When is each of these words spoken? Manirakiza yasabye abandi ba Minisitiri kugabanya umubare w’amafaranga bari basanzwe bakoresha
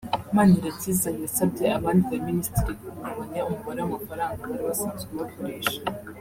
Manirakiza 0.35 1.09
yasabye 1.21 1.65
abandi 1.77 2.03
ba 2.13 2.17
Minisitiri 2.27 2.71
kugabanya 2.81 3.41
umubare 3.49 3.79
w’amafaranga 3.81 4.39
bari 4.49 4.63
basanzwe 4.69 5.11
bakoresha 5.21 5.77